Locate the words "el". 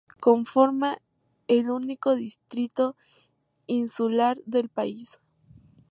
1.47-1.69